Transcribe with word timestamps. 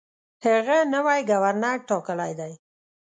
هغه 0.45 0.77
نوی 0.93 1.19
ګورنر 1.29 1.77
ټاکلی 1.89 2.31
دی. 2.39 2.53